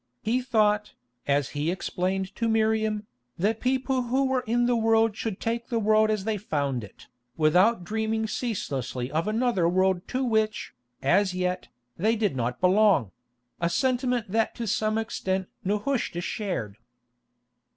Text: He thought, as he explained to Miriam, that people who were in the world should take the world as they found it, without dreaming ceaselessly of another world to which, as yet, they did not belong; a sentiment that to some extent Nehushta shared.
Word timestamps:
He 0.23 0.41
thought, 0.41 0.93
as 1.27 1.49
he 1.49 1.69
explained 1.69 2.35
to 2.35 2.47
Miriam, 2.47 3.05
that 3.37 3.59
people 3.59 4.01
who 4.01 4.25
were 4.25 4.43
in 4.47 4.65
the 4.65 4.75
world 4.75 5.15
should 5.15 5.39
take 5.39 5.67
the 5.67 5.77
world 5.77 6.09
as 6.09 6.23
they 6.23 6.37
found 6.37 6.83
it, 6.83 7.05
without 7.37 7.83
dreaming 7.83 8.25
ceaselessly 8.25 9.11
of 9.11 9.27
another 9.27 9.69
world 9.69 10.07
to 10.07 10.23
which, 10.23 10.73
as 11.03 11.35
yet, 11.35 11.67
they 11.97 12.15
did 12.15 12.35
not 12.35 12.59
belong; 12.59 13.11
a 13.59 13.69
sentiment 13.69 14.31
that 14.31 14.55
to 14.55 14.65
some 14.65 14.97
extent 14.97 15.47
Nehushta 15.63 16.21
shared. 16.21 16.77